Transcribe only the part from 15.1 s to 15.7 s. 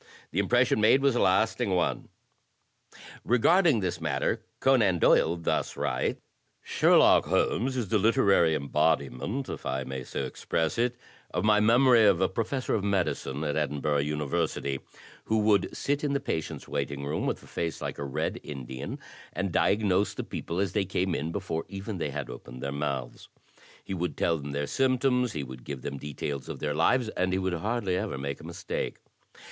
who would